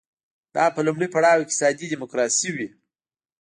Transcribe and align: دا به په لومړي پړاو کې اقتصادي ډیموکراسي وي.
دا 0.55 0.65
به 0.69 0.73
په 0.75 0.81
لومړي 0.87 1.07
پړاو 1.13 1.37
کې 1.37 1.43
اقتصادي 1.45 1.85
ډیموکراسي 1.93 2.49
وي. 2.55 2.67